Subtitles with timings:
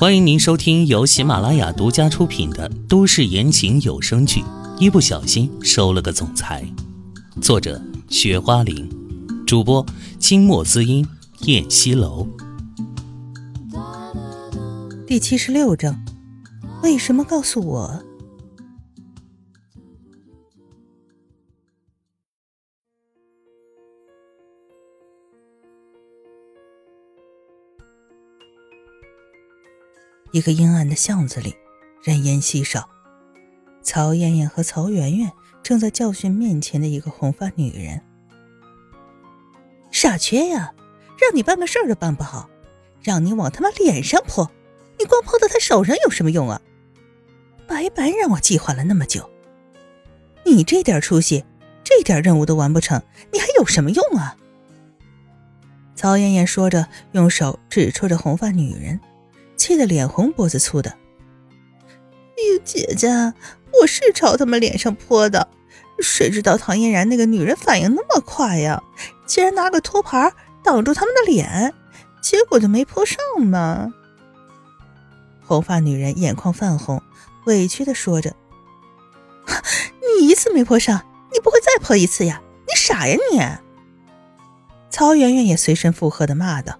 [0.00, 4.40] 欢迎您收听由喜马拉雅独家出品的都市言情有声剧
[4.78, 6.64] 《一不小心收了个总裁》，
[7.42, 8.88] 作者：雪花玲，
[9.44, 9.84] 主播：
[10.20, 11.04] 清墨滋音、
[11.46, 12.28] 燕西楼。
[15.04, 16.00] 第七十六章，
[16.84, 18.00] 为什么告诉我？
[30.38, 31.56] 一个阴暗的巷子里，
[32.00, 32.88] 人烟稀少。
[33.82, 35.32] 曹艳艳和曹媛媛
[35.64, 38.00] 正在教训面前的一个红发女人
[39.90, 40.72] ：“傻缺呀，
[41.20, 42.48] 让你办个事儿都办不好，
[43.02, 44.48] 让你往他妈脸上泼，
[44.96, 46.62] 你光泼到他手上有什么用啊？
[47.66, 49.28] 白白让我计划了那么久，
[50.46, 51.44] 你这点出息，
[51.82, 53.02] 这点任务都完不成，
[53.32, 54.36] 你还有什么用啊？”
[55.96, 59.00] 曹艳艳说着，用手指戳着红发女人。
[59.58, 63.08] 气得脸红脖子粗的，哎呦，姐姐，
[63.82, 65.48] 我是朝他们脸上泼的，
[65.98, 68.82] 谁知道唐嫣然那个女人反应那么快呀，
[69.26, 70.32] 竟然拿个托盘
[70.62, 71.74] 挡住他们的脸，
[72.22, 73.92] 结果就没泼上嘛。
[75.44, 77.02] 红发女人眼眶泛红，
[77.46, 78.36] 委屈的说着
[80.18, 82.40] ：“你一次没泼上，你不会再泼一次呀？
[82.66, 83.40] 你傻呀你！”
[84.90, 86.78] 曹媛媛也随声附和的骂道。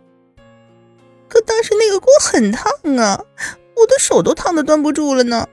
[1.59, 3.25] 可当时那个锅很烫啊，
[3.75, 5.48] 我的手都烫的端不住了呢。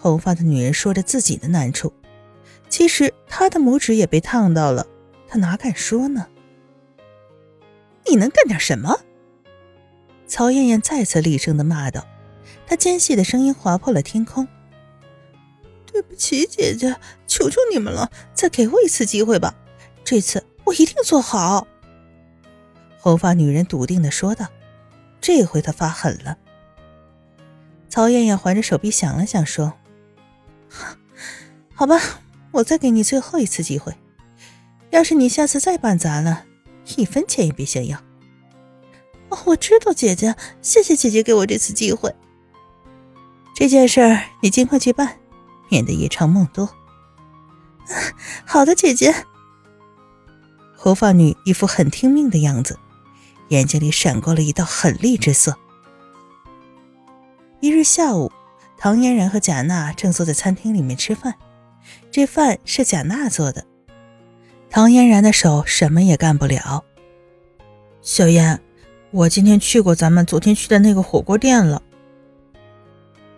[0.00, 1.92] 红发的女人说着自己的难处，
[2.68, 4.84] 其实她的拇指也被烫到了，
[5.28, 6.26] 她哪敢说呢？
[8.06, 8.98] 你能干点什么？
[10.26, 12.04] 曹艳艳再次厉声的骂道，
[12.66, 14.48] 她尖细的声音划破了天空。
[15.86, 16.96] 对不起，姐姐，
[17.28, 19.54] 求求你们了，再给我一次机会吧，
[20.02, 21.68] 这次我一定做好。
[23.00, 24.46] 红发女人笃定的说道
[25.20, 26.36] ：“这回她发狠了。”
[27.88, 29.72] 曹艳艳环着手臂想了想，说
[31.74, 31.98] ：“好吧，
[32.50, 33.94] 我再给你最后一次机会。
[34.90, 36.44] 要是你下次再办砸了，
[36.96, 37.98] 一分钱也别想要。
[39.30, 42.14] ”“哦，我知道，姐姐，谢谢姐姐给我这次机会。
[43.54, 45.18] 这件事儿你尽快去办，
[45.70, 46.68] 免得夜长梦多。
[48.44, 49.14] ”“好的，姐姐。”
[50.76, 52.78] 红发女一副很听命的样子。
[53.48, 55.56] 眼睛里闪过了一道狠厉之色。
[57.60, 58.30] 一日下午，
[58.76, 61.34] 唐嫣然和贾娜正坐在餐厅里面吃饭，
[62.10, 63.64] 这饭是贾娜做的。
[64.70, 66.84] 唐嫣然的手什么也干不了。
[68.02, 68.60] 小燕，
[69.10, 71.82] 我今天去过咱们昨天去的那个火锅店了。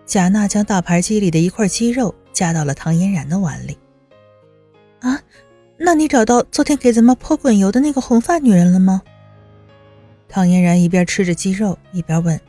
[0.04, 3.78] 贾娜将大盘鸡里的一块鸡肉夹到了唐嫣然的碗里。
[5.00, 5.22] 啊，
[5.78, 9.02] 那你找到昨天给咱们泼滚油的那个红发女人了吗？
[10.32, 12.40] 唐嫣然一边吃着鸡肉，一边问：“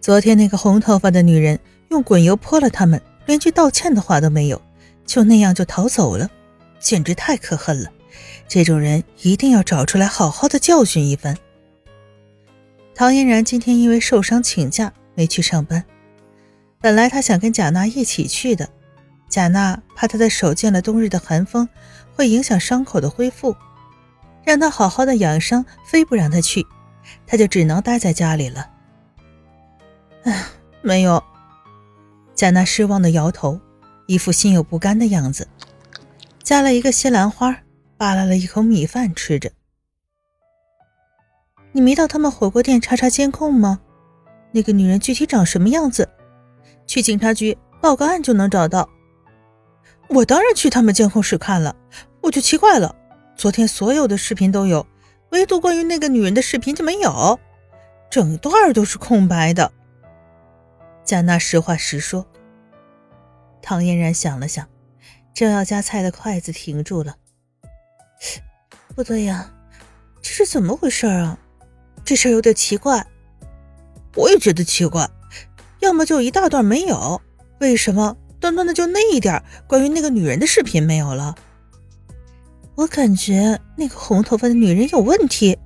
[0.00, 1.58] 昨天那个红头发的女人
[1.90, 4.62] 用滚油泼了他们，连句道歉的话都没有，
[5.04, 6.30] 就那样就逃走了，
[6.78, 7.90] 简直太可恨了！
[8.46, 11.36] 这种人一定要找出来，好好的教训一番。”
[12.94, 15.84] 唐嫣然今天因为受伤请假没去上班，
[16.80, 18.68] 本来她想跟贾娜一起去的，
[19.28, 21.68] 贾娜怕她的手见了冬日的寒风
[22.14, 23.56] 会影响伤口的恢复，
[24.44, 26.64] 让她好好的养伤，非不让她去。
[27.26, 28.70] 他就只能待在家里了。
[30.24, 30.44] 哎，
[30.82, 31.22] 没有。
[32.34, 33.60] 贾娜失望的摇头，
[34.06, 35.46] 一副心有不甘的样子，
[36.42, 37.56] 夹了一个西兰花，
[37.96, 39.50] 扒拉了一口米饭吃着。
[41.72, 43.80] 你没到他们火锅店查查监控吗？
[44.50, 46.08] 那个女人具体长什么样子？
[46.86, 48.88] 去警察局报个案就能找到。
[50.08, 51.74] 我当然去他们监控室看了，
[52.20, 52.94] 我就奇怪了，
[53.36, 54.86] 昨天所有的视频都有。
[55.32, 57.40] 唯独关于那个女人的视频就没有，
[58.10, 59.72] 整段都是空白的。
[61.04, 62.26] 贾娜实话实说。
[63.62, 64.68] 唐嫣然想了想，
[65.32, 67.16] 正要夹菜的筷子停住了。
[68.94, 69.50] 不对呀，
[70.20, 71.38] 这是怎么回事啊？
[72.04, 73.06] 这事有点奇怪。
[74.16, 75.08] 我也觉得奇怪，
[75.78, 77.22] 要么就一大段没有，
[77.60, 81.34] 为什么短短的就那一点关于那个女人的视频没有了？
[82.74, 85.58] 我感觉那个红头发的女人有问题。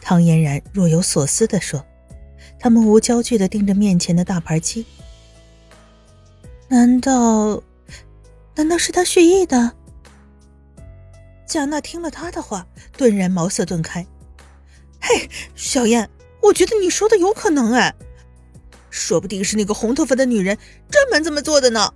[0.00, 1.84] 唐嫣然若有所思的说
[2.58, 4.86] ：“他们无焦距的盯着面前的大盘鸡。
[6.68, 7.62] 难道，
[8.54, 9.72] 难道是他蓄意的？”
[11.46, 12.66] 贾娜听了他的话，
[12.96, 14.06] 顿然茅塞顿开。
[15.02, 16.08] “嘿，小燕，
[16.42, 17.92] 我觉得你说的有可能哎，
[18.88, 20.56] 说不定是那个红头发的女人
[20.88, 21.92] 专门这么做的呢。”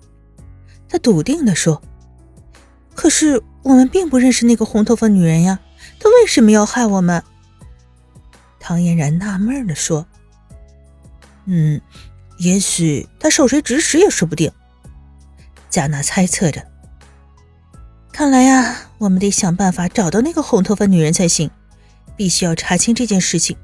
[0.88, 1.80] 他笃定的说。
[2.94, 5.58] 可是我们并不认识那个红头发女人呀，
[5.98, 7.22] 她为什么要害我们？
[8.58, 10.06] 唐嫣然纳闷的说
[11.44, 11.80] ：“嗯，
[12.38, 14.50] 也许他受谁指使也说不定。
[15.68, 16.66] 贾娜猜测着。
[18.10, 21.50] 看来呀，我们得想办法找到那个红头发女人才行，
[22.16, 23.54] 必须要查清这件事情。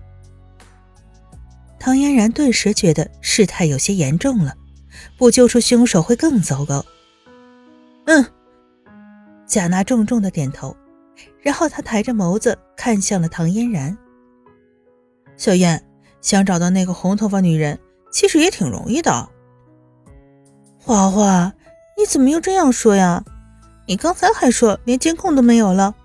[1.79, 4.55] 唐嫣然顿时觉得事态有些严重了，
[5.17, 6.85] 不揪出凶手会更糟糕。
[8.05, 8.27] 嗯，
[9.51, 10.77] 贾娜重重的点头，
[11.43, 13.99] 然后她抬着眸子看向了唐嫣然。
[15.37, 15.85] 小燕，
[16.21, 17.77] 想找到那个红头发女人，
[18.13, 19.29] 其实也挺容易的。
[20.79, 21.53] 花花，
[21.99, 23.25] 你怎么又这样说呀？
[23.89, 25.97] 你刚才还说连监控都没有了，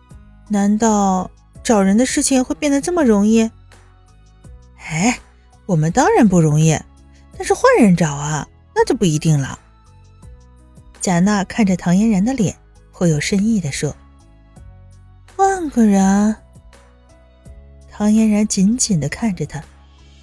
[0.50, 1.30] 难道
[1.64, 3.52] 找人的事情会变得这么容易？
[4.80, 5.20] 哎，
[5.68, 6.76] 我们当然不容易，
[7.38, 9.60] 但是换人找啊，那就不一定了。
[11.00, 12.58] 贾娜看着唐嫣然的脸，
[12.98, 13.94] 颇有深意的说
[15.36, 16.34] ：“换个人。”
[17.92, 19.62] 唐嫣然紧紧的看着他，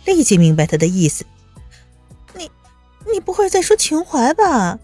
[0.06, 1.26] 立即明白他的意思
[2.34, 2.50] ：“你，
[3.12, 4.78] 你不会在说秦淮吧？”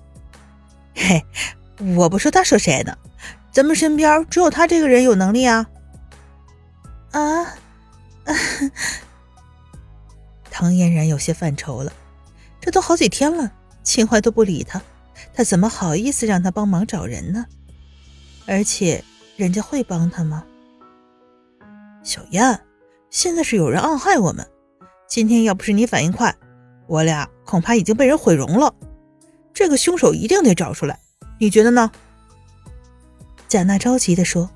[0.94, 1.24] 嘿。
[1.96, 2.98] 我不说他说谁呢？
[3.52, 5.64] 咱们身边只有他这个人有能力啊！
[7.12, 7.54] 啊！
[10.50, 11.92] 唐嫣然有些犯愁了，
[12.60, 13.52] 这都好几天了，
[13.84, 14.82] 秦淮都不理他，
[15.32, 17.46] 他怎么好意思让他帮忙找人呢？
[18.48, 19.04] 而且
[19.36, 20.42] 人家会帮他吗？
[22.02, 22.58] 小燕，
[23.10, 24.48] 现在是有人暗害我们，
[25.06, 26.34] 今天要不是你反应快，
[26.86, 28.74] 我俩恐怕已经被人毁容了。
[29.52, 30.98] 这个凶手一定得找出来。
[31.38, 31.92] 你觉得呢？
[33.48, 34.50] 贾娜着急的说：“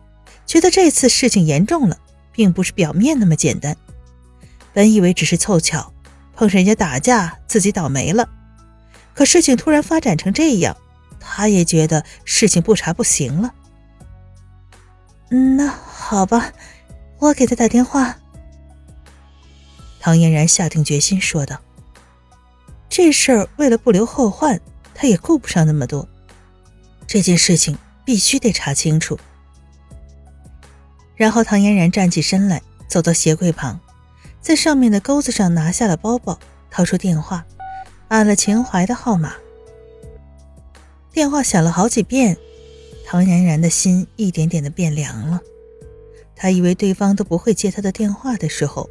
[0.46, 1.98] 觉得这次事情严重了，
[2.32, 3.76] 并不是表面那么简单。
[4.72, 5.92] 本以为只是凑巧，
[6.34, 8.26] 碰上人家打架，自己倒霉了。
[9.12, 10.78] 可事情突然发展成这样，
[11.20, 13.52] 她也觉得事情不查不行了。”
[15.32, 16.52] 嗯，那好吧，
[17.18, 18.18] 我给他打电话。
[19.98, 21.58] 唐嫣然下定决心说道
[22.90, 24.60] ：“这事儿为了不留后患，
[24.94, 26.06] 他也顾不上那么多。”
[27.08, 29.18] 这件事情必须得查清楚。
[31.16, 33.80] 然后唐嫣然站起身来，走到鞋柜旁，
[34.42, 36.38] 在上面的钩子上拿下了包包，
[36.70, 37.46] 掏出电话，
[38.08, 39.32] 按了秦淮的号码。
[41.10, 42.36] 电话响了好几遍，
[43.12, 45.38] 唐嫣然的心一点点的变凉了。
[46.34, 48.88] 她以为对方都不会接她的电话的时候，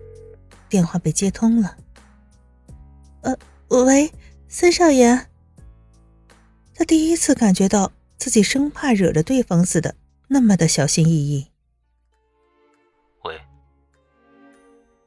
[0.69, 1.75] 电话被接通了。
[3.21, 3.35] 呃，
[3.69, 4.11] 喂，
[4.47, 5.25] 孙少爷。
[6.75, 7.91] 他第一次感觉到。
[8.15, 9.95] 自己生怕惹着对方似的，
[10.27, 11.47] 那么的小心翼翼。
[13.23, 13.41] 喂。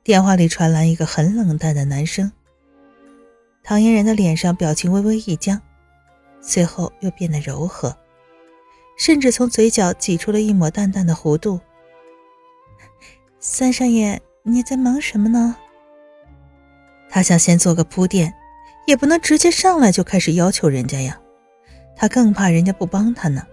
[0.02, 2.32] 电话里传来一个很冷淡的男声。
[3.62, 5.62] 唐嫣然的脸上表情微微一僵，
[6.40, 7.96] 随后又变得柔和，
[8.96, 11.60] 甚至从嘴角挤出了一抹淡淡的弧度。
[13.38, 15.56] 三少爷，你在忙什么呢？
[17.10, 18.34] 他想先做个铺垫，
[18.86, 21.20] 也不能直接上来就开始要求人家呀。
[21.96, 23.46] 他更怕人家不帮他呢。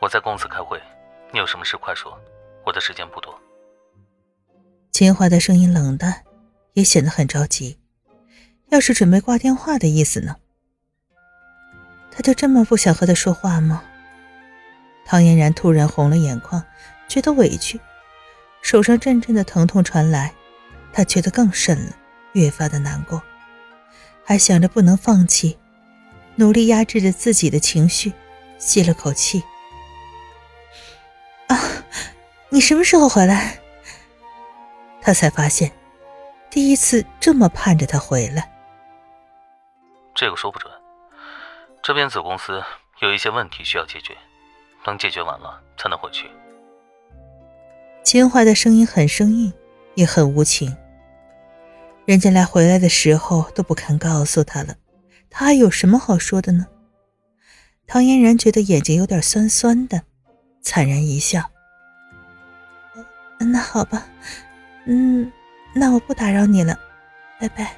[0.00, 0.80] 我在公司开会，
[1.32, 2.18] 你有什么事快说，
[2.64, 3.32] 我的时间不多。
[4.90, 6.24] 秦淮的声音冷淡，
[6.72, 7.78] 也显得很着急，
[8.70, 10.36] 要是准备挂电话的意思呢？
[12.18, 13.80] 他就这么不想和他说话吗？
[15.06, 16.60] 唐嫣然突然红了眼眶，
[17.06, 17.78] 觉得委屈，
[18.60, 20.34] 手上阵阵的疼痛传来，
[20.92, 21.92] 她觉得更甚了，
[22.32, 23.22] 越发的难过，
[24.24, 25.56] 还想着不能放弃。
[26.34, 28.12] 努力压制着自己的情绪，
[28.58, 29.44] 吸了口气。
[31.46, 31.56] 啊，
[32.48, 33.60] 你什么时候回来？
[35.00, 35.70] 他才发现，
[36.50, 38.50] 第一次这么盼着他回来。
[40.16, 40.72] 这个说不准，
[41.88, 42.62] 这边子公司
[43.00, 44.14] 有一些问题需要解决，
[44.84, 46.30] 等解决完了才能回去。
[48.04, 49.50] 秦淮的声音很生硬，
[49.94, 50.76] 也很无情。
[52.04, 54.76] 人家来回来的时候都不肯告诉他了。
[55.30, 56.66] 他还有什么好说的呢？
[57.86, 60.02] 唐嫣然觉得眼睛有点酸酸的，
[60.60, 61.42] 惨然一笑。
[63.38, 64.06] 那好吧，
[64.84, 65.32] 嗯，
[65.74, 66.78] 那我不打扰你了，
[67.40, 67.74] 拜拜。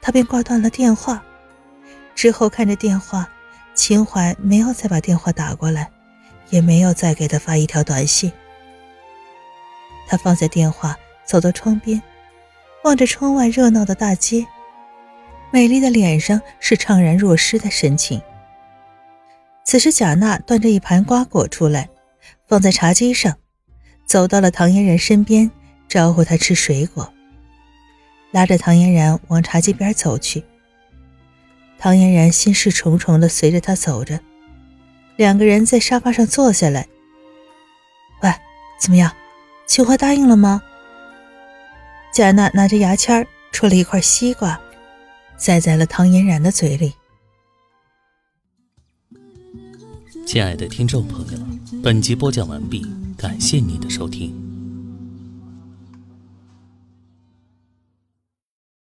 [0.00, 1.22] 他便挂断了电话，
[2.18, 3.30] 之后看着电话，
[3.76, 5.88] 秦淮没有再把电话打过来，
[6.50, 8.32] 也没有再给他发一条短信。
[10.08, 12.02] 他放下电话，走到窗边，
[12.82, 14.44] 望着窗外热闹的大街。
[15.52, 18.20] 美丽的脸上是怅然若失的神情。
[19.64, 21.88] 此时，贾娜端着一盘瓜果出来，
[22.48, 23.36] 放在茶几上，
[24.06, 25.48] 走到了唐嫣然身边，
[25.86, 27.14] 招呼她吃水果，
[28.32, 30.42] 拉着唐嫣然往茶几边走去。
[31.78, 34.18] 唐嫣然心事重重的随着他走着，
[35.16, 36.88] 两个人在沙发上坐下来。
[38.22, 38.30] 喂，
[38.80, 39.12] 怎么样？
[39.68, 40.60] 秋花答应了吗？
[42.12, 44.58] 贾娜拿着牙签戳了一块西瓜，
[45.36, 46.94] 塞在了唐嫣然的嘴里。
[50.26, 51.38] 亲爱的听众朋友，
[51.82, 52.84] 本集播讲完毕，
[53.16, 54.47] 感谢您的收听。